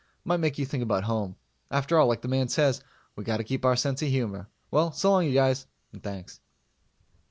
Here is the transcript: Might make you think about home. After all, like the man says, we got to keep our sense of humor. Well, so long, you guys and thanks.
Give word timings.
Might 0.23 0.37
make 0.39 0.57
you 0.57 0.65
think 0.65 0.81
about 0.81 1.03
home. 1.03 1.35
After 1.69 1.95
all, 1.99 2.07
like 2.07 2.23
the 2.23 2.27
man 2.27 2.47
says, 2.47 2.81
we 3.15 3.23
got 3.23 3.37
to 3.37 3.43
keep 3.43 3.63
our 3.63 3.75
sense 3.75 4.01
of 4.01 4.07
humor. 4.07 4.47
Well, 4.71 4.91
so 4.91 5.11
long, 5.11 5.27
you 5.27 5.31
guys 5.35 5.67
and 5.93 6.01
thanks. 6.01 6.39